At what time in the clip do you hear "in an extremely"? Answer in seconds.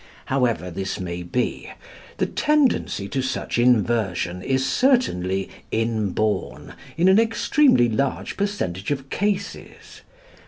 6.97-7.87